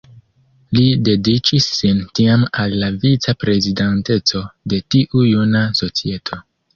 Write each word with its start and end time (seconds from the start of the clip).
Li 0.75 0.83
dediĉis 1.09 1.67
sin 1.79 1.99
tiam 2.19 2.45
al 2.63 2.73
la 2.83 2.89
vica-prezidanteco 3.03 4.41
de 4.73 4.81
tiu 4.95 5.23
juna 5.29 5.63
societo. 5.81 6.41